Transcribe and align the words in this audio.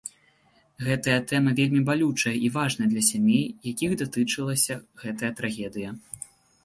Гэтая 0.85 1.17
тэма 1.31 1.51
вельмі 1.59 1.81
балючая 1.89 2.33
і 2.47 2.51
важная 2.57 2.89
для 2.93 3.03
сямей, 3.09 3.45
якіх 3.73 3.91
датычылася 4.03 4.81
гэтая 5.03 5.31
трагедыя. 5.43 5.89